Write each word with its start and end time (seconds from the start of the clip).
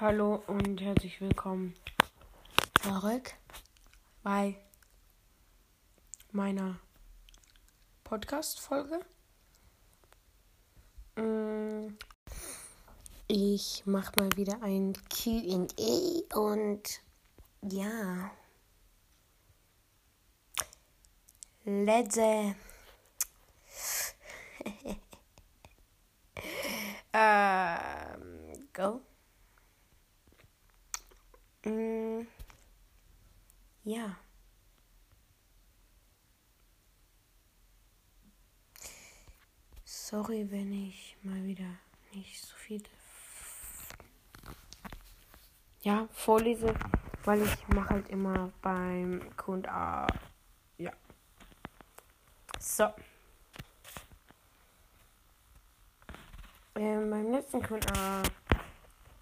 Hallo 0.00 0.42
und 0.46 0.80
herzlich 0.80 1.20
willkommen 1.20 1.74
zurück 2.80 3.34
bei 4.22 4.56
meiner 6.32 6.80
Podcast-Folge. 8.04 9.00
Mm, 11.16 11.98
ich 13.28 13.82
mache 13.84 14.12
mal 14.16 14.30
wieder 14.36 14.62
ein 14.62 14.94
QA 15.10 16.34
und 16.34 17.02
ja. 17.60 18.30
Let's 21.66 22.16
uh, 22.16 22.54
um, 27.12 28.64
go. 28.72 29.02
Mm, 31.64 32.26
ja. 33.84 34.16
Sorry, 39.84 40.50
wenn 40.50 40.72
ich 40.72 41.16
mal 41.22 41.44
wieder 41.44 41.78
nicht 42.12 42.40
so 42.40 42.56
viel 42.56 42.82
ja, 45.82 46.08
vorlese, 46.12 46.74
weil 47.24 47.42
ich 47.42 47.68
mache 47.68 47.90
halt 47.90 48.08
immer 48.08 48.50
beim 48.62 49.20
QA. 49.36 50.06
Ja. 50.78 50.92
So. 52.58 52.88
Ähm, 56.74 57.10
beim 57.10 57.30
letzten 57.30 57.62
QA 57.62 58.22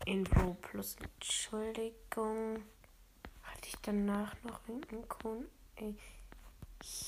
Info 0.04 0.54
plus 0.62 0.96
Entschuldigung. 2.18 2.62
Hatte 3.42 3.68
ich 3.68 3.76
danach 3.82 4.34
noch 4.42 4.60
irgendeinen 4.68 5.08
Kunden? 5.08 5.98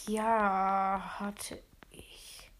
Ja, 0.06 1.18
hatte 1.18 1.62
ich. 1.90 2.50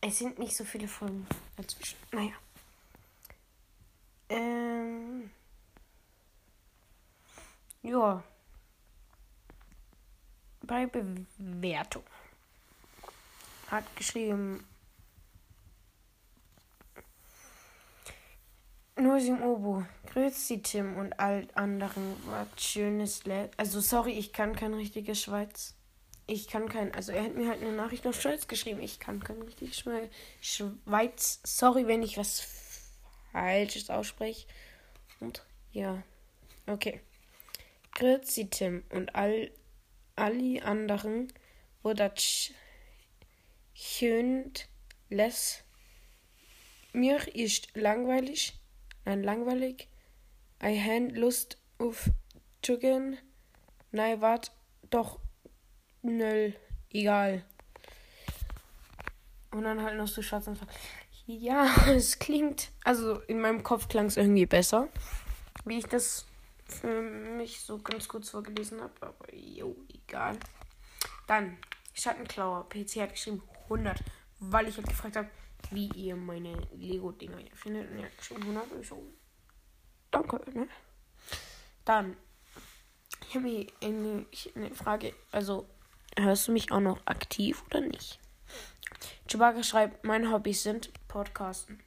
Es 0.00 0.18
sind 0.18 0.38
nicht 0.38 0.56
so 0.56 0.64
viele 0.64 0.88
Folgen 0.88 1.26
dazwischen. 1.56 1.98
Naja. 2.12 2.32
Ähm. 4.30 5.30
Ja. 7.82 8.22
Bei 10.62 10.86
Bewertung. 10.86 12.04
Hat 13.70 13.96
geschrieben, 13.96 14.64
Nosim 18.96 19.42
Obo, 19.42 19.84
grüezi 20.06 20.62
Tim 20.62 20.96
und 20.96 21.18
all 21.18 21.48
anderen. 21.54 22.14
Was 22.26 22.46
schönes 22.62 23.24
Le 23.24 23.50
Also 23.56 23.80
sorry, 23.80 24.12
ich 24.12 24.32
kann 24.32 24.54
kein 24.54 24.72
richtiges 24.72 25.20
Schweiz. 25.20 25.74
Ich 26.28 26.46
kann 26.46 26.68
kein, 26.68 26.94
also 26.94 27.10
er 27.10 27.24
hat 27.24 27.34
mir 27.34 27.48
halt 27.48 27.60
eine 27.60 27.72
Nachricht 27.72 28.06
auf 28.06 28.20
Schweiz 28.20 28.46
geschrieben. 28.46 28.80
Ich 28.80 29.00
kann 29.00 29.22
kein 29.22 29.42
richtiges 29.42 29.84
Schweiz. 30.40 31.40
Sorry, 31.42 31.88
wenn 31.88 32.04
ich 32.04 32.16
was 32.16 32.46
Falsches 33.32 33.90
ausspreche. 33.90 34.46
Und 35.18 35.44
ja, 35.72 36.00
okay. 36.68 37.00
Grüezi 37.96 38.48
Tim 38.48 38.84
und 38.90 39.16
all 39.16 39.50
alle 40.14 40.64
anderen, 40.64 41.32
wo 41.82 41.94
das 41.94 42.52
schön 43.74 44.52
lässt. 45.10 45.64
Mir 46.92 47.34
ist 47.34 47.74
langweilig 47.74 48.54
Nein, 49.04 49.22
langweilig. 49.22 49.88
I 50.62 50.80
han 50.80 51.10
Lust 51.10 51.58
auf 51.78 52.10
Joggen. 52.62 53.18
Nein, 53.90 54.20
wart 54.20 54.52
doch. 54.90 55.20
Nö, 56.02 56.52
egal. 56.90 57.44
Und 59.50 59.64
dann 59.64 59.82
halt 59.82 59.96
noch 59.96 60.08
so 60.08 60.20
und 60.20 60.58
Ja, 61.26 61.68
es 61.88 62.18
klingt. 62.18 62.70
Also 62.82 63.20
in 63.20 63.40
meinem 63.40 63.62
Kopf 63.62 63.88
klang 63.88 64.06
es 64.06 64.16
irgendwie 64.16 64.46
besser. 64.46 64.88
Wie 65.64 65.78
ich 65.78 65.86
das 65.86 66.26
für 66.66 67.00
mich 67.00 67.60
so 67.60 67.78
ganz 67.78 68.08
kurz 68.08 68.30
vorgelesen 68.30 68.80
habe. 68.80 68.94
Aber 69.00 69.34
jo, 69.34 69.76
egal. 69.88 70.36
Dann, 71.26 71.58
Schattenklauer. 71.92 72.68
PC 72.68 72.96
hat 73.00 73.12
geschrieben 73.12 73.42
100. 73.64 74.02
Weil 74.40 74.68
ich 74.68 74.76
halt 74.76 74.88
gefragt 74.88 75.16
habe, 75.16 75.30
wie 75.70 75.88
ihr 75.88 76.16
meine 76.16 76.56
Lego-Dinger 76.72 77.38
hier 77.38 77.56
findet. 77.56 77.90
Ja, 77.98 78.06
schon 78.20 78.42
100 78.42 78.84
so. 78.84 79.02
Danke, 80.10 80.40
ne? 80.52 80.68
Dann, 81.84 82.16
ich 83.28 83.34
habe 83.34 83.44
mir 83.44 83.66
eine, 83.82 84.26
eine 84.54 84.74
Frage. 84.74 85.14
Also, 85.32 85.68
hörst 86.16 86.48
du 86.48 86.52
mich 86.52 86.70
auch 86.72 86.80
noch 86.80 87.06
aktiv 87.06 87.62
oder 87.66 87.80
nicht? 87.80 88.18
Chewbacca 89.28 89.62
schreibt, 89.62 90.04
meine 90.04 90.30
Hobbys 90.30 90.62
sind 90.62 90.90
Podcasten. 91.08 91.82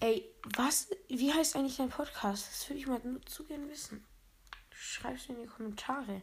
Ey, 0.00 0.32
was? 0.56 0.90
Wie 1.08 1.32
heißt 1.32 1.56
eigentlich 1.56 1.76
dein 1.76 1.90
Podcast? 1.90 2.48
Das 2.48 2.68
würde 2.68 2.80
ich 2.80 2.86
mal 2.86 3.00
nur 3.02 3.20
zu 3.26 3.44
gern 3.44 3.68
wissen. 3.68 4.04
Schreib's 4.70 5.28
mir 5.28 5.36
in 5.36 5.42
die 5.42 5.48
Kommentare. 5.48 6.22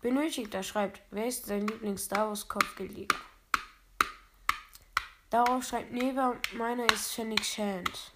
Benötigter 0.00 0.62
schreibt, 0.62 1.02
wer 1.10 1.26
ist 1.26 1.50
dein 1.50 1.66
Lieblings-Star 1.66 2.28
Wars-Kopfgeldjäger? 2.28 3.16
Darauf 5.30 5.62
schreibt 5.64 5.92
Neva, 5.92 6.36
meiner 6.54 6.90
ist 6.90 7.12
Phoenix 7.12 7.48
Shand. 7.48 8.12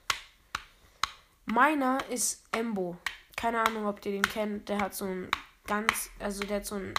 Meiner 1.45 2.03
ist 2.09 2.43
Embo. 2.53 2.97
Keine 3.37 3.61
Ahnung, 3.61 3.87
ob 3.87 4.05
ihr 4.07 4.13
den 4.13 4.23
kennt. 4.23 4.69
Der 4.71 4.79
hat 4.79 4.95
so 4.95 5.05
ein 5.05 5.29
ganz, 5.67 6.09
also 6.19 6.45
der 6.45 6.57
hat 6.57 6.67
so 6.67 6.77
ein, 6.77 6.95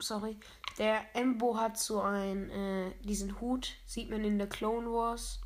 sorry, 0.00 0.36
der 0.78 1.14
Embo 1.14 1.56
hat 1.56 1.78
so 1.78 2.00
ein, 2.00 2.50
äh, 2.50 2.90
diesen 3.02 3.40
Hut, 3.40 3.76
sieht 3.86 4.10
man 4.10 4.24
in 4.24 4.38
der 4.38 4.48
Clone 4.48 4.90
Wars. 4.90 5.40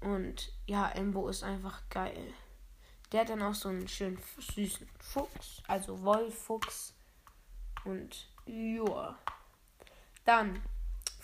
Und 0.00 0.52
ja, 0.66 0.88
Embo 0.88 1.28
ist 1.28 1.42
einfach 1.42 1.82
geil. 1.90 2.32
Der 3.12 3.20
hat 3.20 3.28
dann 3.28 3.42
auch 3.42 3.54
so 3.54 3.68
einen 3.68 3.86
schönen 3.86 4.18
süßen 4.38 4.88
Fuchs, 4.98 5.62
also 5.66 6.02
Wollfuchs. 6.02 6.94
Und 7.84 8.28
ja. 8.46 9.18
Dann 10.24 10.62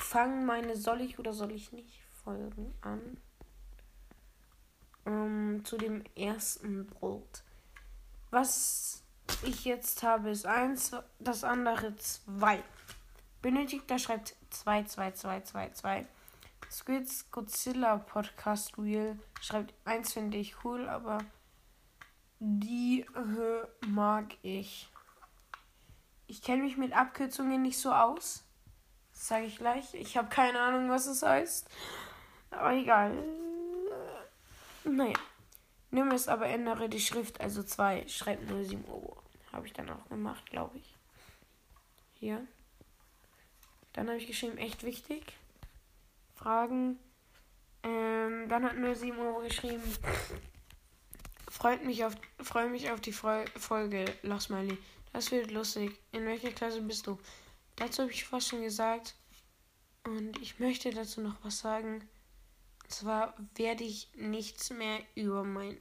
fangen 0.03 0.45
meine 0.45 0.77
soll 0.77 1.01
ich 1.01 1.19
oder 1.19 1.33
soll 1.33 1.53
ich 1.53 1.73
nicht 1.73 2.03
Folgen 2.25 2.75
an. 2.81 3.17
Ähm, 5.07 5.65
zu 5.65 5.77
dem 5.77 6.05
ersten 6.17 6.87
Brot. 6.87 7.43
Was 8.31 9.03
ich 9.43 9.65
jetzt 9.65 10.03
habe, 10.03 10.31
ist 10.31 10.47
eins, 10.47 10.93
das 11.19 11.45
andere 11.45 11.97
zwei. 11.97 12.63
Benötigter 13.41 13.99
schreibt 13.99 14.37
22222. 14.51 16.07
Squids 16.71 17.31
Godzilla 17.31 17.97
Podcast 17.99 18.79
Wheel 18.79 19.19
schreibt 19.41 19.75
eins 19.85 20.13
finde 20.13 20.39
ich 20.39 20.65
cool, 20.65 20.89
aber 20.89 21.19
die 22.39 23.01
äh, 23.15 23.87
mag 23.89 24.37
ich. 24.43 24.89
Ich 26.27 26.43
kenne 26.43 26.63
mich 26.63 26.77
mit 26.77 26.93
Abkürzungen 26.93 27.61
nicht 27.63 27.79
so 27.79 27.93
aus. 27.93 28.45
Das 29.13 29.29
sage 29.29 29.47
ich 29.47 29.59
gleich. 29.59 29.95
Ich 29.95 30.17
habe 30.17 30.29
keine 30.29 30.61
Ahnung, 30.61 30.91
was 30.91 31.07
es 31.07 31.23
heißt. 31.23 31.69
Aber 32.51 32.73
egal. 32.73 33.17
Naja. 34.85 35.15
Nimm 35.91 36.11
es 36.11 36.27
aber 36.27 36.47
ändere 36.47 36.89
die 36.89 37.01
Schrift, 37.01 37.41
also 37.41 37.63
2. 37.63 38.09
Schreib 38.09 38.41
07 38.49 38.85
Euro. 38.87 39.23
Habe 39.53 39.67
ich 39.67 39.75
dann 39.75 39.91
auch 39.91 40.09
gemacht, 40.09 40.47
glaube 40.51 40.79
ich. 40.79 40.97
Hier. 42.15 42.47
Dann 43.93 44.09
habe 44.09 44.17
ich 44.17 44.27
geschrieben, 44.27 44.57
echt 44.57 44.85
wichtig. 44.85 45.37
Fragen. 46.35 46.99
Ähm, 47.83 48.49
dann 48.49 48.65
hat 48.65 48.75
07 48.75 49.19
Euro 49.19 49.41
geschrieben. 49.41 49.83
Freut 51.51 51.85
mich 51.85 52.05
auf, 52.05 52.15
freue 52.41 52.71
mich 52.71 52.91
auf 52.91 53.01
die 53.01 53.13
Folge, 53.13 54.07
Lachsmiley. 54.23 54.79
Das 55.13 55.31
wird 55.31 55.51
lustig. 55.51 56.01
In 56.13 56.25
welcher 56.25 56.53
Klasse 56.53 56.81
bist 56.81 57.07
du? 57.07 57.19
Dazu 57.77 58.03
habe 58.03 58.13
ich 58.13 58.25
fast 58.25 58.49
schon 58.49 58.63
gesagt. 58.63 59.15
Und 60.05 60.41
ich 60.41 60.59
möchte 60.59 60.91
dazu 60.91 61.21
noch 61.21 61.43
was 61.45 61.61
sagen. 61.61 62.09
Und 62.83 62.93
zwar 62.93 63.35
werde 63.55 63.85
ich 63.85 64.11
nichts 64.17 64.71
mehr 64.71 65.01
über 65.15 65.45
mein 65.45 65.81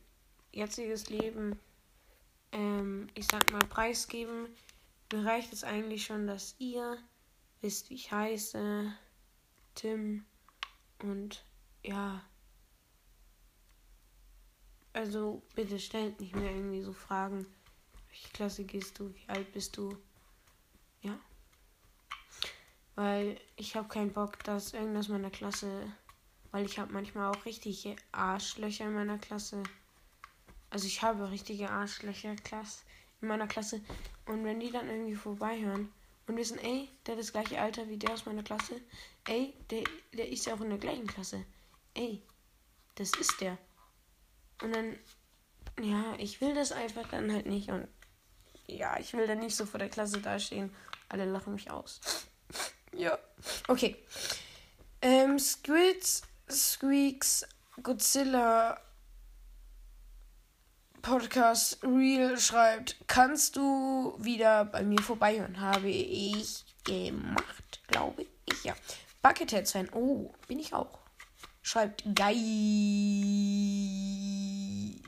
jetziges 0.51 1.09
Leben, 1.09 1.59
ähm, 2.51 3.07
ich 3.15 3.25
sag 3.25 3.51
mal, 3.51 3.65
preisgeben. 3.65 4.47
Mir 5.11 5.25
reicht 5.25 5.51
es 5.53 5.63
eigentlich 5.63 6.05
schon, 6.05 6.27
dass 6.27 6.55
ihr 6.59 6.97
wisst, 7.61 7.89
wie 7.89 7.95
ich 7.95 8.11
heiße. 8.11 8.93
Tim. 9.75 10.25
Und 10.99 11.43
ja. 11.83 12.23
Also 14.93 15.41
bitte 15.55 15.79
stellt 15.79 16.19
nicht 16.19 16.35
mehr 16.35 16.51
irgendwie 16.51 16.81
so 16.81 16.93
Fragen. 16.93 17.47
Welche 18.09 18.29
Klasse 18.29 18.63
gehst 18.65 18.99
du? 18.99 19.13
Wie 19.15 19.29
alt 19.29 19.51
bist 19.53 19.77
du? 19.77 19.97
Weil 23.01 23.41
ich 23.55 23.75
habe 23.75 23.87
keinen 23.87 24.13
Bock, 24.13 24.43
dass 24.43 24.73
irgendwas 24.73 25.07
meiner 25.07 25.31
Klasse 25.31 25.91
Weil 26.51 26.67
ich 26.67 26.77
habe 26.77 26.93
manchmal 26.93 27.31
auch 27.31 27.45
richtige 27.45 27.95
Arschlöcher 28.11 28.85
in 28.85 28.93
meiner 28.93 29.17
Klasse. 29.17 29.63
Also 30.69 30.85
ich 30.85 31.01
habe 31.01 31.31
richtige 31.31 31.71
Arschlöcher 31.71 32.35
in 33.21 33.27
meiner 33.27 33.47
Klasse. 33.47 33.81
Und 34.27 34.43
wenn 34.43 34.59
die 34.59 34.69
dann 34.69 34.87
irgendwie 34.87 35.15
vorbeihören 35.15 35.91
und 36.27 36.37
wissen, 36.37 36.59
ey, 36.59 36.89
der 37.07 37.15
hat 37.15 37.21
das 37.21 37.31
gleiche 37.31 37.59
Alter 37.59 37.89
wie 37.89 37.97
der 37.97 38.13
aus 38.13 38.27
meiner 38.27 38.43
Klasse. 38.43 38.79
Ey, 39.27 39.55
der, 39.71 39.83
der 40.13 40.29
ist 40.29 40.45
ja 40.45 40.53
auch 40.53 40.61
in 40.61 40.69
der 40.69 40.77
gleichen 40.77 41.07
Klasse. 41.07 41.43
Ey, 41.95 42.21
das 42.93 43.09
ist 43.19 43.41
der. 43.41 43.57
Und 44.61 44.75
dann, 44.75 44.95
ja, 45.81 46.13
ich 46.19 46.39
will 46.39 46.53
das 46.53 46.71
einfach 46.71 47.09
dann 47.09 47.33
halt 47.33 47.47
nicht. 47.47 47.71
Und 47.71 47.87
ja, 48.67 48.99
ich 48.99 49.13
will 49.13 49.25
dann 49.25 49.39
nicht 49.39 49.55
so 49.55 49.65
vor 49.65 49.79
der 49.79 49.89
Klasse 49.89 50.21
dastehen. 50.21 50.71
Alle 51.09 51.25
lachen 51.25 51.55
mich 51.55 51.71
aus. 51.71 51.99
Ja. 52.95 53.17
Okay. 53.67 53.95
Ähm, 55.01 55.39
Squids, 55.39 56.21
Squeaks, 56.49 57.45
Godzilla 57.81 58.79
Podcast 61.01 61.79
Real 61.83 62.39
schreibt, 62.39 62.95
kannst 63.07 63.55
du 63.55 64.15
wieder 64.19 64.65
bei 64.65 64.83
mir 64.83 65.01
vorbeihören? 65.01 65.59
Habe 65.59 65.89
ich 65.89 66.63
gemacht, 66.83 67.81
glaube 67.87 68.27
ich, 68.45 68.63
ja. 68.63 68.75
Buckethead 69.21 69.67
sein. 69.67 69.89
Oh, 69.93 70.31
bin 70.47 70.59
ich 70.59 70.73
auch. 70.73 70.99
Schreibt 71.61 72.03
geil. 72.15 72.35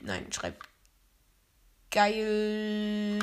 Nein, 0.02 0.32
schreibt 0.32 0.64
geil. 1.92 3.20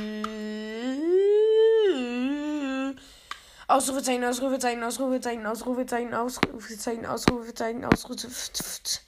Ausrufezeichen, 3.70 4.24
Ausrufezeichen, 4.24 4.82
Ausrufezeichen, 4.82 5.46
Ausrufezeichen, 5.46 6.14
Ausrufezeichen, 6.14 7.04
Ausrufezeichen, 7.06 7.84
Ausrufezeichen. 7.84 9.06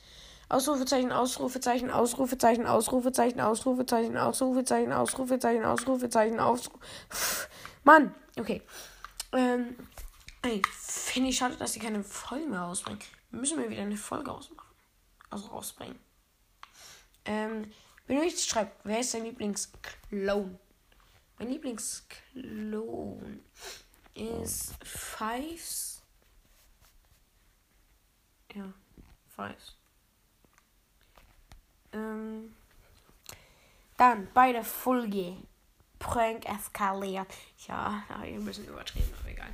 Ausrufezeichen, 0.48 1.12
Ausrufezeichen, 1.12 1.90
Ausrufezeichen, 1.90 2.66
Ausrufezeichen, 2.66 3.40
Ausrufezeichen, 3.40 4.16
Ausrufezeichen, 4.18 4.92
Ausrufezeichen, 4.92 5.64
Ausrufezeichen, 5.64 6.40
Ausrufezeichen. 6.40 6.78
Mann, 7.84 8.14
okay. 8.38 8.62
Ähm, 9.32 9.76
ey, 10.42 10.60
finde 10.78 11.30
ich 11.30 11.38
schade, 11.38 11.56
dass 11.56 11.72
sie 11.72 11.80
keine 11.80 12.04
Folge 12.04 12.46
mehr 12.46 12.64
ausbringen. 12.64 13.00
Müssen 13.30 13.58
wir 13.58 13.70
wieder 13.70 13.82
eine 13.82 13.96
Folge 13.96 14.30
ausmachen. 14.30 14.68
Also 15.30 15.48
rausbringen. 15.48 15.98
Ähm, 17.24 17.72
Benötigt 18.06 18.48
schreibt, 18.48 18.84
wer 18.84 19.00
ist 19.00 19.14
dein 19.14 19.24
Lieblingsklon? 19.24 20.58
Mein 21.38 21.48
Lieblingsklon 21.48 23.40
ist 24.14 24.74
Fives. 24.84 26.02
Ja, 28.54 28.72
Fives. 29.34 29.76
Ähm, 31.92 32.54
dann 33.96 34.28
bei 34.32 34.52
der 34.52 34.64
Folge 34.64 35.36
Prank 35.98 36.44
eskaliert. 36.48 37.28
Ja, 37.68 38.04
da 38.08 38.14
habe 38.16 38.28
ich 38.28 38.34
ein 38.34 38.44
bisschen 38.44 38.66
übertrieben, 38.66 39.12
aber 39.20 39.30
egal. 39.30 39.52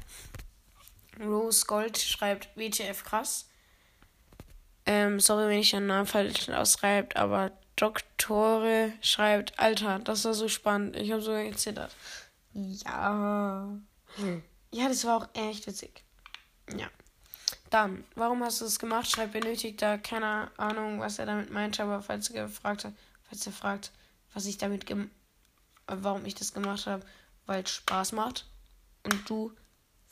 Rose 1.21 1.67
Gold 1.67 1.99
schreibt 1.99 2.49
WTF 2.57 3.05
krass. 3.05 3.49
Ähm, 4.87 5.21
sorry, 5.21 5.49
wenn 5.49 5.59
ich 5.59 5.71
den 5.71 5.87
Namen 5.87 6.07
falsch 6.07 6.49
ausschreibt, 6.49 7.17
aber 7.17 7.53
Doktore 7.77 8.93
schreibt, 9.03 9.59
Alter, 9.59 9.99
das 9.99 10.25
war 10.25 10.35
so 10.35 10.49
spannend. 10.49 10.97
Ich 10.97 11.13
habe 11.13 11.21
sogar 11.21 11.45
gezittert. 11.45 11.95
Ja. 12.55 13.69
Hm. 14.17 14.43
Ja, 14.73 14.89
das 14.89 15.05
war 15.05 15.17
auch 15.17 15.29
echt 15.35 15.67
witzig. 15.67 16.05
Ja. 16.77 16.89
Dann, 17.71 18.05
warum 18.15 18.43
hast 18.43 18.61
du 18.61 18.65
es 18.65 18.79
gemacht? 18.79 19.11
Schreibt 19.11 19.33
benötigt 19.33 19.83
da 19.83 19.99
keine 19.99 20.51
Ahnung, 20.59 21.01
was 21.01 21.19
er 21.19 21.27
damit 21.27 21.51
meint, 21.51 21.79
aber 21.81 22.03
falls 22.03 22.31
er 22.31 22.47
gefragt 22.47 22.85
hat, 22.85 22.95
falls 23.29 23.47
er 23.47 23.53
fragt, 23.53 23.93
was 24.33 24.47
ich 24.47 24.59
damit 24.59 24.87
gem 24.87 25.11
warum 25.89 26.25
ich 26.27 26.35
das 26.35 26.53
gemacht 26.53 26.87
habe, 26.87 27.05
weil 27.47 27.63
es 27.65 27.71
Spaß 27.71 28.13
macht 28.13 28.47
und 29.05 29.29
du 29.29 29.53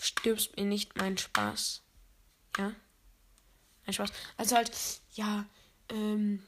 stirbst 0.01 0.57
mir 0.57 0.65
nicht 0.65 0.97
meinen 0.97 1.19
Spaß. 1.19 1.83
Ja? 2.57 2.73
Mein 3.85 3.93
Spaß. 3.93 4.11
Also 4.37 4.57
halt, 4.57 4.73
ja, 5.13 5.45
ähm, 5.91 6.43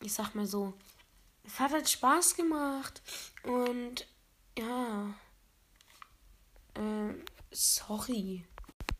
ich 0.00 0.12
sag 0.12 0.34
mal 0.34 0.46
so, 0.46 0.72
es 1.44 1.60
hat 1.60 1.72
halt 1.72 1.88
Spaß 1.88 2.34
gemacht 2.34 3.02
und 3.42 4.06
ja, 4.58 5.14
ähm, 6.76 7.22
sorry. 7.50 8.44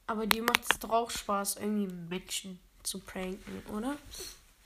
Aber 0.07 0.27
dir 0.27 0.43
macht 0.43 0.63
es 0.71 0.79
doch 0.79 0.91
auch 0.91 1.11
Spaß, 1.11 1.57
irgendwie 1.57 1.93
Menschen 2.09 2.61
zu 2.83 3.01
pranken, 3.01 3.63
oder? 3.73 3.97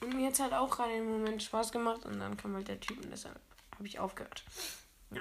Und 0.00 0.14
mir 0.14 0.28
hat 0.28 0.40
halt 0.40 0.52
auch 0.52 0.70
gerade 0.70 0.96
im 0.96 1.10
Moment 1.10 1.42
Spaß 1.42 1.72
gemacht 1.72 2.04
und 2.04 2.18
dann 2.18 2.36
kam 2.36 2.54
halt 2.54 2.68
der 2.68 2.80
Typ 2.80 3.02
und 3.02 3.10
deshalb 3.10 3.38
habe 3.74 3.86
ich 3.86 3.98
aufgehört. 3.98 4.42
Ja. 5.10 5.20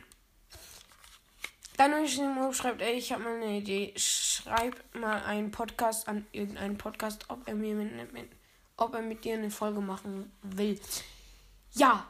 Dann 1.78 1.92
Mo 2.36 2.54
schreibt, 2.54 2.82
ey, 2.82 2.94
ich 2.94 3.12
habe 3.12 3.24
mal 3.24 3.36
eine 3.36 3.58
Idee. 3.58 3.94
Schreib 3.98 4.81
mal 4.96 5.24
einen 5.24 5.52
Podcast 5.52 6.08
an 6.08 6.26
irgendeinen 6.31 6.78
Podcast, 6.78 7.26
ob 7.30 7.48
er 7.48 7.56
mir 7.56 7.76
mit, 7.76 8.14
mit, 8.14 8.30
ob 8.78 8.94
er 8.94 9.02
mit 9.02 9.24
dir 9.26 9.36
eine 9.36 9.52
Folge 9.52 9.81
machen 9.81 10.31
will. 10.42 10.80
Ja, 11.74 12.08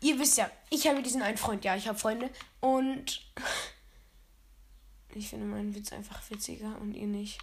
ihr 0.00 0.18
wisst 0.18 0.38
ja, 0.38 0.50
ich 0.70 0.86
habe 0.86 1.02
diesen 1.02 1.22
einen 1.22 1.36
Freund. 1.36 1.64
Ja, 1.64 1.76
ich 1.76 1.86
habe 1.86 1.98
Freunde 1.98 2.30
und 2.60 3.22
ich 5.16 5.28
finde 5.28 5.46
meinen 5.46 5.74
Witz 5.74 5.92
einfach 5.92 6.20
witziger 6.30 6.78
und 6.80 6.94
ihr 6.94 7.06
nicht. 7.06 7.38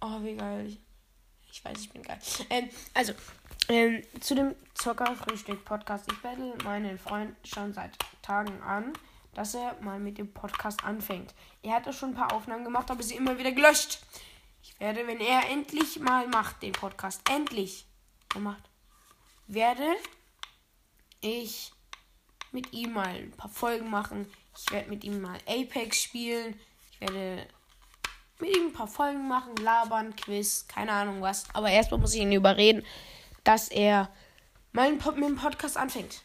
Oh, 0.00 0.22
wie 0.22 0.36
geil. 0.36 0.76
Ich 1.50 1.64
weiß, 1.64 1.78
ich 1.80 1.90
bin 1.90 2.02
geil. 2.02 2.18
Ähm, 2.50 2.68
also, 2.92 3.14
ähm, 3.68 4.02
zu 4.20 4.34
dem 4.34 4.54
Zuckerfrühstück-Podcast. 4.74 6.10
Ich 6.12 6.20
battle 6.20 6.54
meinen 6.64 6.98
Freund 6.98 7.34
schon 7.44 7.72
seit 7.72 7.96
Tagen 8.22 8.62
an, 8.62 8.92
dass 9.34 9.54
er 9.54 9.80
mal 9.80 9.98
mit 9.98 10.18
dem 10.18 10.32
Podcast 10.32 10.84
anfängt. 10.84 11.34
Er 11.62 11.74
hat 11.74 11.94
schon 11.94 12.10
ein 12.10 12.14
paar 12.14 12.32
Aufnahmen 12.32 12.64
gemacht, 12.64 12.90
aber 12.90 13.02
sie 13.02 13.16
immer 13.16 13.38
wieder 13.38 13.52
gelöscht. 13.52 14.00
Ich 14.62 14.78
werde, 14.80 15.06
wenn 15.06 15.20
er 15.20 15.48
endlich 15.48 15.98
mal 15.98 16.28
macht, 16.28 16.62
den 16.62 16.72
Podcast, 16.72 17.22
endlich 17.30 17.86
gemacht, 18.28 18.68
werde 19.46 19.96
ich 21.20 21.72
mit 22.52 22.72
ihm 22.72 22.92
mal 22.92 23.08
ein 23.08 23.30
paar 23.30 23.50
Folgen 23.50 23.90
machen. 23.90 24.30
Ich 24.58 24.70
werde 24.72 24.90
mit 24.90 25.04
ihm 25.04 25.20
mal 25.20 25.38
Apex 25.46 26.02
spielen. 26.02 26.58
Ich 26.98 27.00
werde 27.02 27.46
mit 28.40 28.56
ihm 28.56 28.68
ein 28.68 28.72
paar 28.72 28.86
Folgen 28.86 29.28
machen, 29.28 29.56
labern, 29.56 30.16
Quiz, 30.16 30.66
keine 30.66 30.92
Ahnung 30.92 31.20
was. 31.20 31.44
Aber 31.54 31.70
erstmal 31.70 32.00
muss 32.00 32.14
ich 32.14 32.22
ihn 32.22 32.32
überreden, 32.32 32.84
dass 33.44 33.68
er 33.68 34.10
mal 34.72 34.90
mit 34.92 35.04
dem 35.04 35.36
Podcast 35.36 35.76
anfängt. 35.76 36.22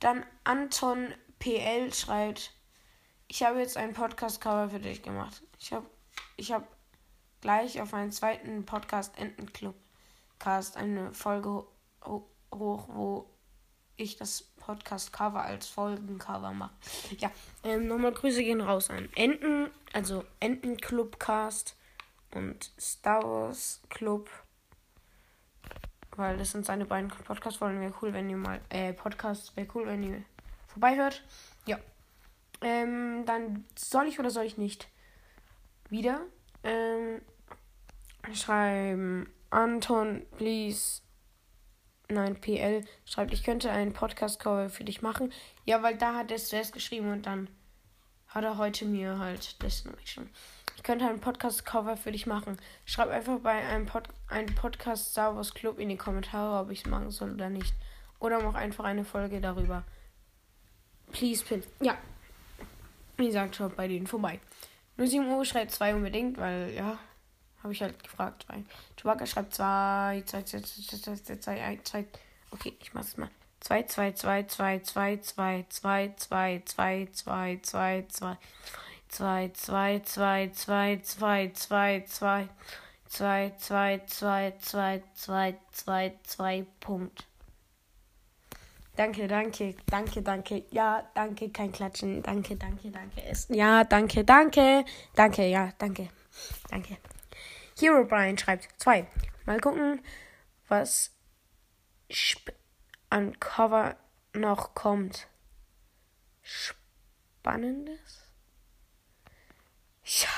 Dann 0.00 0.24
Anton 0.44 1.14
PL 1.38 1.92
schreibt, 1.92 2.52
ich 3.28 3.42
habe 3.42 3.60
jetzt 3.60 3.76
ein 3.76 3.92
Podcast-Cover 3.92 4.70
für 4.70 4.80
dich 4.80 5.02
gemacht. 5.02 5.42
Ich 5.58 5.72
habe 5.72 5.86
ich 6.36 6.52
hab 6.52 6.66
gleich 7.40 7.80
auf 7.80 7.92
meinen 7.92 8.12
zweiten 8.12 8.64
Podcast 8.64 9.18
Entenclub 9.18 9.74
Cast 10.38 10.76
eine 10.76 11.14
Folge 11.14 11.64
hoch, 12.04 12.88
wo 12.88 13.31
ich 13.96 14.16
das 14.16 14.42
Podcast-Cover 14.56 15.42
als 15.42 15.68
Folgencover 15.68 16.52
mache. 16.52 16.72
Ja, 17.18 17.30
ähm, 17.64 17.88
nochmal 17.88 18.12
Grüße 18.12 18.42
gehen 18.42 18.60
raus 18.60 18.90
an 18.90 19.08
Enten, 19.14 19.70
also 19.92 20.24
Entenclubcast 20.40 21.76
und 22.34 22.70
Star 22.80 23.22
Wars 23.22 23.82
Club. 23.88 24.30
Weil 26.16 26.36
das 26.36 26.50
sind 26.52 26.66
seine 26.66 26.84
beiden 26.84 27.08
Podcast-Folgen. 27.08 27.80
Wäre 27.80 27.94
cool, 28.02 28.12
wenn 28.12 28.28
ihr 28.28 28.36
mal, 28.36 28.60
äh, 28.68 28.92
Podcasts, 28.92 29.56
wäre 29.56 29.68
cool, 29.74 29.86
wenn 29.86 30.02
ihr 30.02 30.22
vorbeihört. 30.68 31.24
Ja. 31.66 31.78
Ähm, 32.60 33.24
dann 33.26 33.64
soll 33.76 34.06
ich 34.06 34.20
oder 34.20 34.30
soll 34.30 34.44
ich 34.44 34.58
nicht? 34.58 34.88
Wieder. 35.88 36.20
Ähm, 36.62 37.22
schreiben 38.32 39.32
Anton, 39.50 40.24
please 40.36 41.02
9PL 42.16 42.84
schreibt, 43.04 43.32
ich 43.32 43.42
könnte 43.42 43.70
einen 43.70 43.92
Podcast-Cover 43.92 44.68
für 44.68 44.84
dich 44.84 45.02
machen. 45.02 45.32
Ja, 45.64 45.82
weil 45.82 45.96
da 45.96 46.14
hat 46.14 46.30
er 46.30 46.36
es 46.36 46.48
zuerst 46.48 46.72
geschrieben 46.72 47.10
und 47.10 47.26
dann 47.26 47.48
hat 48.28 48.44
er 48.44 48.56
heute 48.56 48.84
mir 48.84 49.18
halt 49.18 49.62
das 49.62 49.84
schon. 50.04 50.30
Ich 50.76 50.82
könnte 50.82 51.06
einen 51.06 51.20
Podcast-Cover 51.20 51.96
für 51.96 52.12
dich 52.12 52.26
machen. 52.26 52.56
Schreib 52.86 53.10
einfach 53.10 53.38
bei 53.40 53.52
einem, 53.52 53.86
Pod 53.86 54.04
einem 54.28 54.54
Podcast 54.54 55.12
Star 55.12 55.36
Wars 55.36 55.54
Club 55.54 55.78
in 55.78 55.88
die 55.88 55.96
Kommentare, 55.96 56.60
ob 56.64 56.70
ich 56.70 56.80
es 56.80 56.86
machen 56.86 57.10
soll 57.10 57.32
oder 57.34 57.50
nicht. 57.50 57.74
Oder 58.18 58.42
mach 58.42 58.54
einfach 58.54 58.84
eine 58.84 59.04
Folge 59.04 59.40
darüber. 59.40 59.84
Please, 61.12 61.44
Pin. 61.44 61.62
Ja. 61.80 61.96
Wie 63.16 63.26
gesagt, 63.26 63.56
schaut 63.56 63.76
bei 63.76 63.86
denen 63.86 64.06
vorbei. 64.06 64.40
07 64.96 65.26
Uhr 65.28 65.44
schreibt 65.44 65.70
2 65.70 65.94
unbedingt, 65.94 66.38
weil, 66.38 66.72
ja, 66.74 66.98
habe 67.62 67.72
ich 67.72 67.82
halt 67.82 68.02
gefragt. 68.02 68.46
Chewbacca 68.96 69.26
schreibt 69.26 69.54
2, 69.54 70.22
2, 70.26 70.42
2, 70.42 70.60
2, 70.60 71.16
2, 71.16 71.36
2, 71.36 71.80
2. 71.82 72.04
Okay, 72.50 72.76
ich 72.80 72.92
mach's 72.94 73.16
mal. 73.16 73.30
2, 73.60 73.82
2, 73.84 74.12
2, 74.12 74.42
2, 74.44 74.78
2, 74.78 75.22
2, 75.22 75.64
2, 75.68 76.14
2, 76.16 76.62
2, 76.64 77.06
2, 77.12 77.58
2, 77.62 78.06
2. 78.08 78.38
2, 79.12 79.50
2, 79.52 80.00
2, 80.00 80.48
2, 80.48 81.02
2, 81.04 81.52
2, 81.52 81.52
2, 81.52 82.00
2, 82.08 82.48
2, 83.06 83.52
2, 83.58 84.00
2, 84.06 84.52
2, 84.62 85.02
2, 85.14 85.54
2, 85.72 86.12
2, 86.24 86.66
Punkt. 86.80 87.26
Danke, 88.96 89.26
danke, 89.26 89.74
danke, 89.86 90.22
danke. 90.22 90.64
Ja, 90.70 91.02
danke, 91.14 91.50
kein 91.50 91.72
Klatschen. 91.72 92.22
Danke, 92.22 92.56
danke, 92.56 92.90
danke. 92.90 93.22
Ja, 93.48 93.84
danke, 93.84 94.24
danke. 94.24 94.84
Danke, 95.14 95.46
ja, 95.46 95.72
danke. 95.78 96.08
Danke. 96.70 96.96
Hero 97.82 98.04
Brian 98.04 98.38
schreibt 98.38 98.68
2. 98.80 99.08
Mal 99.44 99.58
gucken, 99.58 100.00
was 100.68 101.10
an 103.10 103.40
Cover 103.40 103.96
noch 104.34 104.74
kommt. 104.74 105.26
Spannendes? 106.42 108.22
Ja. 110.04 110.28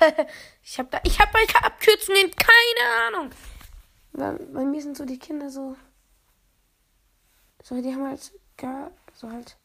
ich 0.62 0.78
habe 0.78 0.88
da, 0.90 1.00
ich 1.02 1.18
habe 1.18 1.32
bei 1.32 1.42
Abkürzungen 1.62 2.30
keine 2.30 3.08
Ahnung. 3.08 3.30
Bei, 4.12 4.32
bei 4.52 4.64
mir 4.64 4.80
sind 4.80 4.96
so 4.96 5.04
die 5.04 5.18
Kinder 5.18 5.50
so, 5.50 5.76
so 7.60 7.82
die 7.82 7.92
haben 7.92 8.06
halt 8.06 8.32
gar, 8.56 8.92
so 9.12 9.28
halt, 9.28 9.56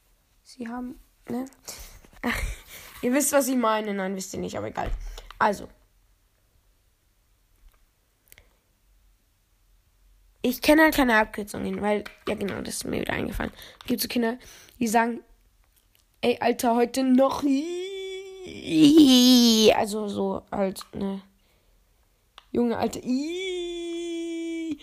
sie 0.41 0.67
haben, 0.67 0.99
ne? 1.27 1.45
Ihr 3.03 3.13
wisst, 3.13 3.33
was 3.33 3.47
ich 3.47 3.55
meine. 3.55 3.93
Nein, 3.93 4.15
wisst 4.15 4.33
ihr 4.33 4.39
nicht, 4.39 4.57
aber 4.57 4.67
egal. 4.67 4.89
Also. 5.37 5.69
Ich 10.49 10.63
kenne 10.63 10.81
halt 10.81 10.95
keine 10.95 11.15
Abkürzungen, 11.15 11.79
weil, 11.79 12.03
ja 12.27 12.33
genau, 12.33 12.59
das 12.61 12.77
ist 12.77 12.85
mir 12.85 13.01
wieder 13.01 13.13
eingefallen. 13.13 13.51
Es 13.81 13.85
gibt 13.85 14.01
so 14.01 14.07
Kinder, 14.07 14.39
die 14.79 14.87
sagen, 14.87 15.19
ey, 16.21 16.39
Alter, 16.39 16.75
heute 16.75 17.03
noch. 17.03 17.43
Also 19.75 20.07
so 20.07 20.41
halt, 20.51 20.81
ne. 20.95 21.21
Junge, 22.51 22.75
Alter. 22.79 22.99
I, 23.03 24.79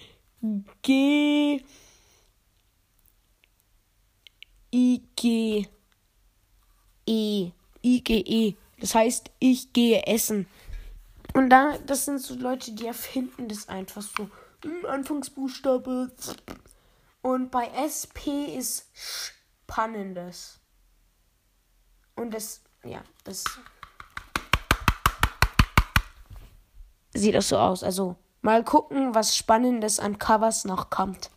G. 0.82 1.60
I, 4.72 5.02
G. 5.16 5.66
E. 7.06 7.50
I, 7.82 8.04
G, 8.04 8.18
E. 8.20 8.54
Das 8.78 8.94
heißt, 8.94 9.32
ich 9.40 9.72
gehe 9.72 10.06
essen. 10.06 10.46
Und 11.34 11.50
da, 11.50 11.76
das 11.86 12.04
sind 12.04 12.20
so 12.20 12.36
Leute, 12.36 12.70
die 12.70 12.86
erfinden 12.86 13.48
das 13.48 13.68
einfach 13.68 14.02
so. 14.02 14.30
Anfangsbuchstabe. 14.86 16.12
Und 17.22 17.50
bei 17.50 17.66
SP 17.74 18.54
ist 18.56 18.86
Spannendes. 18.94 20.60
Und 22.14 22.32
das, 22.32 22.62
ja, 22.84 23.02
das 23.24 23.44
sieht 27.14 27.36
auch 27.36 27.42
so 27.42 27.58
aus. 27.58 27.82
Also 27.82 28.16
mal 28.42 28.64
gucken, 28.64 29.14
was 29.14 29.36
Spannendes 29.36 30.00
an 30.00 30.18
Covers 30.18 30.64
noch 30.64 30.90
kommt. 30.90 31.30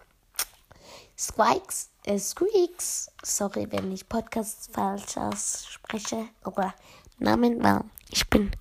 Squikes, 1.18 1.90
äh, 2.06 2.18
Squeaks. 2.18 3.12
Sorry, 3.24 3.68
wenn 3.72 3.92
ich 3.92 4.08
Podcasts 4.08 4.70
falsch 4.72 5.18
ausspreche. 5.18 6.30
Aber 6.44 6.74
Namen 7.18 7.62
war. 7.62 7.86
Ich 8.10 8.30
bin 8.30 8.52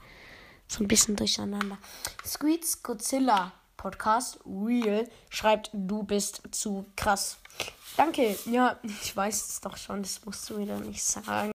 so 0.66 0.82
ein 0.82 0.88
bisschen 0.88 1.14
durcheinander. 1.14 1.78
Squeaks 2.24 2.82
Godzilla 2.82 3.52
Podcast 3.78 4.38
Real 4.44 5.08
schreibt, 5.30 5.70
du 5.72 6.02
bist 6.02 6.42
zu 6.50 6.84
krass. 6.96 7.38
Danke. 7.96 8.36
Ja, 8.44 8.78
ich 8.82 9.16
weiß 9.16 9.48
es 9.48 9.60
doch 9.62 9.78
schon. 9.78 10.02
Das 10.02 10.22
musst 10.26 10.50
du 10.50 10.58
wieder 10.58 10.78
nicht 10.78 11.02
sagen. 11.02 11.52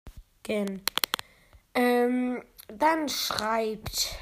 Ähm, 1.75 2.43
dann 2.69 3.09
schreibt 3.09 4.17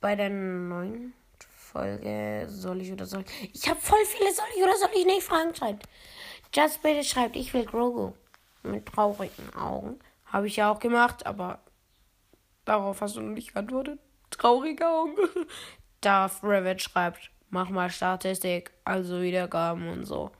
bei 0.00 0.16
der 0.16 0.30
neuen 0.30 1.12
Folge 1.38 2.46
soll 2.48 2.80
ich 2.80 2.92
oder 2.92 3.06
soll 3.06 3.24
ich. 3.42 3.54
Ich 3.54 3.68
habe 3.68 3.80
voll 3.80 4.04
viele 4.06 4.32
soll 4.32 4.46
ich 4.56 4.62
oder 4.62 4.76
soll 4.76 4.90
ich 4.94 5.04
nicht 5.04 5.22
fragen 5.22 5.54
schreibt. 5.54 5.86
Just 6.54 6.82
bitte 6.82 7.04
schreibt, 7.04 7.36
ich 7.36 7.52
will 7.52 7.64
Grogu 7.64 8.12
mit 8.62 8.86
traurigen 8.86 9.54
Augen. 9.54 9.98
Habe 10.26 10.46
ich 10.46 10.56
ja 10.56 10.70
auch 10.70 10.78
gemacht, 10.78 11.26
aber 11.26 11.60
darauf 12.68 13.00
hast 13.00 13.16
du 13.16 13.20
noch 13.20 13.34
nicht 13.34 13.54
geantwortet. 13.54 13.98
Traurige 14.30 14.86
Augen. 14.86 15.16
Darth 16.00 16.40
Rabbit 16.42 16.82
schreibt, 16.82 17.30
mach 17.50 17.70
mal 17.70 17.90
Statistik, 17.90 18.70
also 18.84 19.20
Wiedergaben 19.20 19.88
und 19.88 20.04
so. 20.04 20.30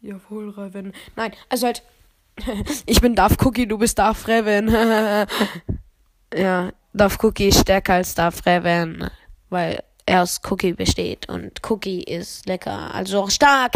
Jawohl, 0.00 0.50
Reven. 0.50 0.92
Nein, 1.16 1.32
also 1.48 1.66
halt. 1.66 1.82
ich 2.86 3.00
bin 3.00 3.14
Darth 3.14 3.44
Cookie, 3.44 3.66
du 3.66 3.78
bist 3.78 3.98
Darth 3.98 4.26
Reven. 4.26 4.68
ja, 6.34 6.72
Darth 6.92 7.22
Cookie 7.22 7.48
ist 7.48 7.60
stärker 7.60 7.94
als 7.94 8.14
Darth 8.14 8.46
Reven. 8.46 9.10
Weil 9.50 9.82
er 10.06 10.22
aus 10.22 10.40
Cookie 10.50 10.72
besteht 10.72 11.28
und 11.28 11.60
Cookie 11.68 12.02
ist 12.02 12.46
lecker, 12.46 12.94
also 12.94 13.22
auch 13.22 13.30
stark. 13.30 13.72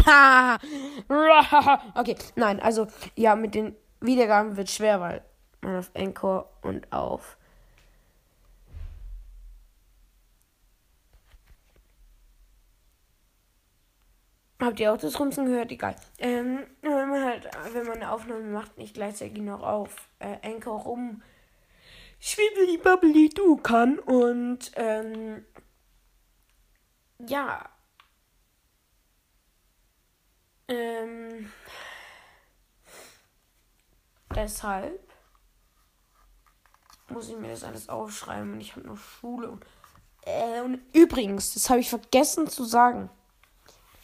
okay, 1.94 2.16
nein, 2.37 2.61
also 2.61 2.87
ja, 3.16 3.37
mit 3.37 3.54
den 3.54 3.75
Wiedergaben 4.00 4.56
wird 4.56 4.71
schwer, 4.71 5.00
weil 5.00 5.23
man 5.61 5.76
auf 5.76 5.90
Encore 5.94 6.47
und 6.62 6.90
auf 6.92 7.37
Habt 14.62 14.78
ihr 14.78 14.92
auch 14.92 14.97
das 14.97 15.19
Rumsen 15.19 15.47
gehört? 15.47 15.73
Egal. 15.73 15.97
Ähm, 16.19 16.61
wenn 16.83 17.09
man 17.09 17.25
halt, 17.25 17.50
wenn 17.73 17.85
man 17.85 17.97
eine 17.97 18.12
Aufnahme 18.12 18.45
macht, 18.45 18.78
nicht 18.78 18.95
gleichzeitig 18.95 19.42
noch 19.42 19.62
auf 19.62 20.09
äh, 20.21 20.37
Anchor 20.42 20.81
rum 20.83 21.21
schwibbeli 22.21 23.28
du 23.31 23.57
kann 23.57 23.99
und 23.99 24.71
ähm, 24.76 25.45
ja. 27.19 27.69
Ähm, 30.69 31.50
deshalb 34.35 35.00
muss 37.09 37.28
ich 37.28 37.37
mir 37.37 37.49
das 37.49 37.64
alles 37.64 37.88
aufschreiben 37.88 38.52
und 38.52 38.61
ich 38.61 38.76
habe 38.76 38.87
noch 38.87 38.97
Schule. 38.97 39.50
Und, 39.50 39.66
äh, 40.25 40.61
und 40.61 40.81
übrigens, 40.92 41.54
das 41.54 41.69
habe 41.69 41.81
ich 41.81 41.90
vergessen 41.90 42.47
zu 42.47 42.64
sagen. 42.64 43.11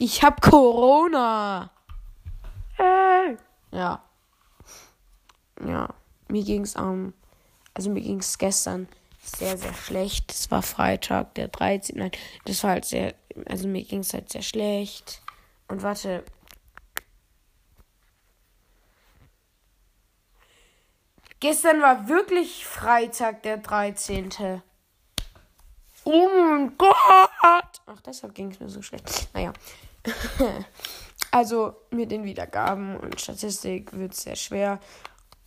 Ich 0.01 0.23
hab 0.23 0.41
Corona. 0.41 1.71
Hey. 2.75 3.37
Ja. 3.73 4.05
Ja. 5.67 5.89
Mir 6.29 6.45
ging's 6.45 6.77
am. 6.77 6.89
Um, 6.89 7.15
also 7.75 7.91
mir 7.91 8.01
ging's 8.01 8.39
gestern 8.39 8.89
sehr, 9.21 9.59
sehr 9.59 9.75
schlecht. 9.75 10.31
Es 10.33 10.51
war 10.53 10.63
Freitag, 10.63 11.35
der 11.35 11.49
13. 11.49 11.99
Nein, 11.99 12.13
das 12.45 12.63
war 12.63 12.71
halt 12.71 12.85
sehr. 12.85 13.15
Also 13.47 13.67
mir 13.67 13.83
ging's 13.83 14.15
halt 14.15 14.31
sehr 14.31 14.43
schlecht. 14.43 15.21
Und 15.67 15.83
warte. 15.83 16.25
Gestern 21.41 21.83
war 21.83 22.09
wirklich 22.09 22.65
Freitag, 22.65 23.43
der 23.43 23.59
13. 23.59 24.63
Oh 26.05 26.29
mein 26.29 26.77
Gott! 26.79 26.95
Ach, 27.87 28.01
deshalb 28.05 28.35
ging 28.35 28.51
es 28.51 28.61
mir 28.61 28.69
so 28.69 28.81
schlecht. 28.83 29.29
Naja. 29.35 29.53
also 31.31 31.77
mit 31.91 32.11
den 32.11 32.25
Wiedergaben 32.25 32.97
und 32.97 33.21
Statistik 33.21 33.93
wird 33.93 34.13
es 34.13 34.23
sehr 34.23 34.37
schwer. 34.37 34.81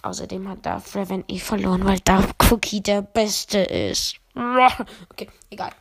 Außerdem 0.04 0.50
hat 0.50 0.66
Darth 0.66 0.96
Revan 0.96 1.24
eh 1.28 1.38
verloren, 1.38 1.86
weil 1.86 2.00
Darth 2.00 2.36
Cookie 2.50 2.82
der 2.82 3.02
Beste 3.02 3.60
ist. 3.60 4.16
Okay, 5.12 5.28
egal. 5.50 5.72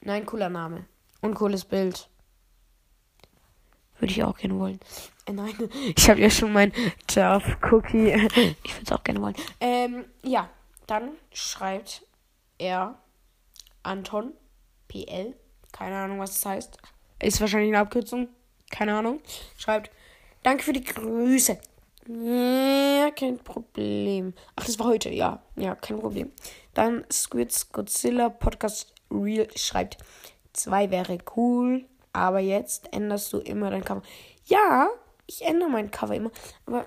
Nein, 0.00 0.26
cooler 0.26 0.48
Name. 0.48 0.86
Und 1.20 1.34
cooles 1.34 1.64
Bild. 1.64 2.08
Würde 3.98 4.12
ich 4.12 4.24
auch 4.24 4.36
gerne 4.36 4.58
wollen. 4.58 4.80
Äh, 5.26 5.32
nein, 5.32 5.54
ich 5.96 6.10
habe 6.10 6.20
ja 6.20 6.30
schon 6.30 6.52
mein 6.52 6.72
Darth 7.14 7.58
Cookie. 7.70 8.08
ich 8.64 8.74
würde 8.74 8.84
es 8.84 8.92
auch 8.92 9.04
gerne 9.04 9.20
wollen. 9.20 9.36
Ähm, 9.60 10.06
ja, 10.24 10.48
dann 10.86 11.10
schreibt 11.32 12.02
er 12.58 12.98
Anton 13.82 14.32
PL. 14.88 15.36
Keine 15.70 15.96
Ahnung, 15.96 16.18
was 16.18 16.32
das 16.32 16.46
heißt. 16.46 16.78
Ist 17.22 17.40
wahrscheinlich 17.40 17.70
eine 17.70 17.78
Abkürzung. 17.78 18.28
Keine 18.70 18.94
Ahnung. 18.96 19.20
Schreibt, 19.56 19.90
danke 20.42 20.64
für 20.64 20.72
die 20.72 20.82
Grüße. 20.82 21.58
Ja, 22.08 23.10
kein 23.12 23.38
Problem. 23.38 24.34
Ach, 24.56 24.64
das 24.66 24.78
war 24.80 24.86
heute, 24.86 25.08
ja. 25.10 25.40
Ja, 25.54 25.76
kein 25.76 26.00
Problem. 26.00 26.32
Dann 26.74 27.04
Squids 27.12 27.70
Godzilla 27.70 28.28
Podcast 28.28 28.92
Real 29.08 29.46
schreibt, 29.54 29.98
zwei 30.52 30.90
wäre 30.90 31.18
cool, 31.36 31.84
aber 32.12 32.40
jetzt 32.40 32.92
änderst 32.92 33.32
du 33.32 33.38
immer 33.38 33.70
dein 33.70 33.84
Cover. 33.84 34.02
Ja, 34.46 34.88
ich 35.26 35.42
ändere 35.42 35.70
mein 35.70 35.92
Cover 35.92 36.14
immer, 36.14 36.32
aber 36.66 36.86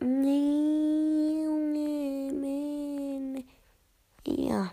nee, 0.00 1.46
nee, 1.72 2.30
nee, 2.32 3.18
nee. 3.20 3.44
ja. 4.26 4.72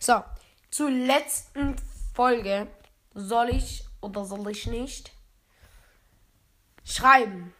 So, 0.00 0.14
zur 0.70 0.90
letzten 0.90 1.76
Folge 2.14 2.66
soll 3.18 3.50
ich 3.50 3.84
oder 4.00 4.24
soll 4.24 4.48
ich 4.50 4.66
nicht 4.66 5.12
schreiben. 6.84 7.52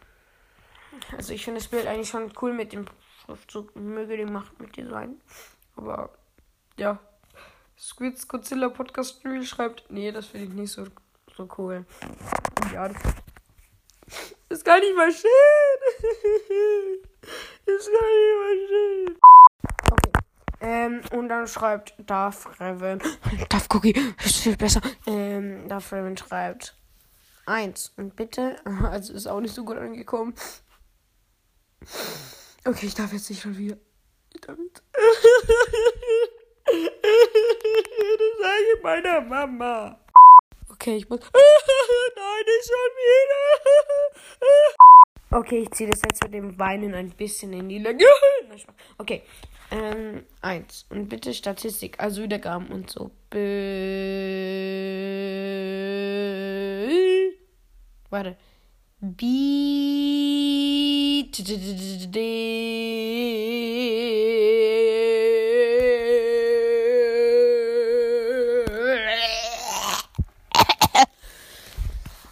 Also 1.15 1.33
ich 1.33 1.43
finde 1.43 1.59
das 1.59 1.67
Bild 1.67 1.85
eigentlich 1.85 2.09
schon 2.09 2.31
cool 2.41 2.53
mit 2.53 2.73
dem 2.73 2.85
Schriftzug. 3.23 3.75
Möge 3.75 4.17
die 4.17 4.25
Macht 4.25 4.59
mit 4.59 4.75
dir 4.75 4.89
sein. 4.89 5.21
Aber 5.75 6.11
ja. 6.77 6.99
Squids 7.77 8.27
Godzilla 8.27 8.69
Podcast 8.69 9.17
Spiel 9.17 9.45
schreibt, 9.45 9.85
nee, 9.89 10.11
das 10.11 10.27
finde 10.27 10.47
ich 10.47 10.53
nicht 10.53 10.71
so, 10.71 10.85
so 11.35 11.47
cool. 11.57 11.85
Ja, 12.73 12.89
das 12.89 13.01
ist 14.49 14.65
gar 14.65 14.79
nicht 14.79 14.95
mal 14.95 15.11
schön. 15.11 15.29
ist 17.65 17.87
gar 17.87 18.07
nicht 18.09 18.35
mal 18.37 18.67
schön. 18.67 19.19
Ähm, 20.61 21.01
und 21.11 21.29
dann 21.29 21.47
schreibt 21.47 21.93
Darth 21.97 22.59
Revan. 22.59 23.01
Darth 23.49 23.73
Cookie, 23.73 23.95
ist 24.23 24.37
viel 24.37 24.57
besser. 24.57 24.81
Ähm, 25.07 25.67
Darth 25.67 25.91
Revan 25.91 26.17
schreibt 26.17 26.75
eins. 27.45 27.93
Und 27.97 28.15
bitte, 28.15 28.57
also 28.91 29.13
ist 29.13 29.27
auch 29.27 29.39
nicht 29.39 29.53
so 29.55 29.63
gut 29.63 29.77
angekommen. 29.77 30.33
Okay, 32.65 32.87
ich 32.87 32.93
darf 32.93 33.13
jetzt 33.13 33.29
nicht 33.29 33.41
schon 33.41 33.57
wieder. 33.57 33.77
Damit. 34.41 34.83
das 34.93 35.05
sage 38.41 38.63
ich 38.75 38.83
meiner 38.83 39.21
Mama. 39.21 39.99
Okay, 40.69 40.97
ich 40.97 41.09
muss. 41.09 41.19
Nein, 41.19 42.43
nicht 42.45 42.67
schon 42.67 42.91
wieder. 42.99 43.39
Okay, 45.31 45.59
ich 45.59 45.71
ziehe 45.71 45.89
das 45.89 46.01
jetzt 46.03 46.21
mit 46.23 46.33
dem 46.33 46.59
Weinen 46.59 46.93
ein 46.93 47.11
bisschen 47.11 47.53
in 47.53 47.69
die 47.69 47.79
Länge. 47.79 48.03
okay. 48.97 49.21
Ähm, 49.71 50.23
eins. 50.41 50.85
Und 50.89 51.07
bitte 51.09 51.33
Statistik, 51.33 51.99
also 51.99 52.23
Wiedergaben 52.23 52.67
und 52.67 52.89
so. 52.89 53.11
Be 53.29 53.39
Warte. 58.09 58.35
Beat. 58.99 59.29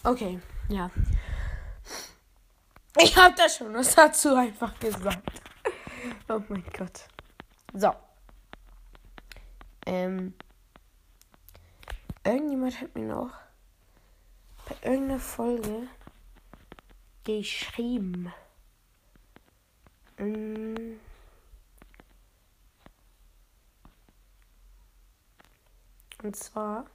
Okay, 0.03 0.39
ja. 0.69 0.89
Ich 2.99 3.15
hab 3.15 3.35
das 3.35 3.57
schon 3.57 3.73
was 3.73 3.93
dazu 3.93 4.35
einfach 4.35 4.77
gesagt. 4.79 5.41
Oh 6.29 6.41
mein 6.49 6.63
Gott. 6.77 7.07
So. 7.73 7.93
Ähm. 9.85 10.33
Irgendjemand 12.23 12.81
hat 12.81 12.95
mir 12.95 13.05
noch 13.05 13.31
bei 14.67 14.75
irgendeiner 14.89 15.19
Folge 15.19 15.87
geschrieben. 17.23 18.33
Ähm. 20.17 20.99
Und 26.23 26.35
zwar 26.35 26.85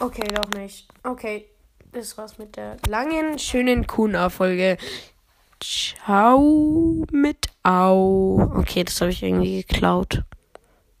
Okay, 0.00 0.26
doch 0.32 0.48
nicht. 0.58 0.88
Okay, 1.02 1.44
das 1.92 2.16
war's 2.16 2.38
mit 2.38 2.56
der 2.56 2.78
langen, 2.88 3.38
schönen 3.38 3.86
Kuna-Folge. 3.86 4.78
Ciao 5.62 7.04
mit 7.12 7.48
Au. 7.62 8.50
Okay, 8.54 8.82
das 8.82 8.98
habe 9.02 9.10
ich 9.10 9.22
irgendwie 9.22 9.62
geklaut. 9.62 10.22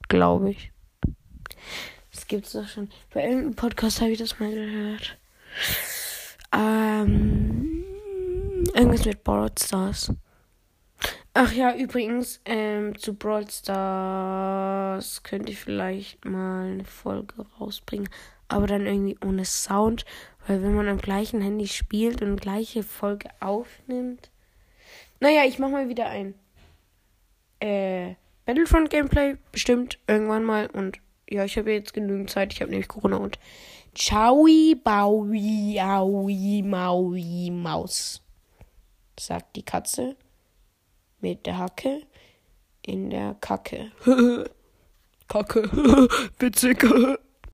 Glaube 0.08 0.50
ich. 0.50 0.70
Das 2.12 2.26
gibt's 2.26 2.52
doch 2.52 2.68
schon. 2.68 2.90
Bei 3.14 3.22
irgendeinem 3.22 3.54
Podcast 3.54 4.02
habe 4.02 4.10
ich 4.10 4.18
das 4.18 4.38
mal 4.38 4.52
gehört. 4.52 5.16
Ähm, 6.52 7.82
irgendwas 8.74 9.06
mit 9.06 9.24
Brawl 9.24 9.50
Stars. 9.58 10.12
Ach 11.32 11.52
ja, 11.52 11.74
übrigens, 11.74 12.42
ähm, 12.44 12.98
zu 12.98 13.14
Brawl 13.14 13.48
Stars 13.50 15.22
könnte 15.22 15.52
ich 15.52 15.58
vielleicht 15.58 16.22
mal 16.26 16.66
eine 16.66 16.84
Folge 16.84 17.46
rausbringen 17.58 18.10
aber 18.50 18.66
dann 18.66 18.86
irgendwie 18.86 19.18
ohne 19.24 19.44
Sound, 19.44 20.04
weil 20.46 20.62
wenn 20.62 20.74
man 20.74 20.88
am 20.88 20.98
gleichen 20.98 21.40
Handy 21.40 21.68
spielt 21.68 22.22
und 22.22 22.40
gleiche 22.40 22.82
Folge 22.82 23.28
aufnimmt. 23.40 24.30
Naja, 25.20 25.44
ich 25.46 25.58
mach 25.58 25.68
mal 25.70 25.88
wieder 25.88 26.06
ein 26.06 26.34
äh, 27.60 28.14
Battlefront 28.46 28.90
Gameplay, 28.90 29.36
bestimmt 29.52 29.98
irgendwann 30.06 30.44
mal 30.44 30.66
und 30.66 30.98
ja, 31.28 31.44
ich 31.44 31.56
habe 31.56 31.72
jetzt 31.72 31.94
genügend 31.94 32.30
Zeit, 32.30 32.52
ich 32.52 32.60
habe 32.60 32.70
nämlich 32.70 32.88
Corona 32.88 33.16
und 33.16 33.38
Ciao, 33.94 34.46
Baui, 34.84 35.80
Aui, 35.80 36.62
Maui, 36.64 37.50
Maus, 37.52 38.22
sagt 39.18 39.56
die 39.56 39.64
Katze 39.64 40.16
mit 41.20 41.46
der 41.46 41.58
Hacke 41.58 42.02
in 42.82 43.10
der 43.10 43.36
Kacke. 43.40 43.92
Kacke, 45.28 45.62
witzig. 46.38 46.84